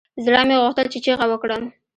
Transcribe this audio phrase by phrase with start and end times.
[0.25, 1.63] زړه مې غوښتل چې چيغه وکړم.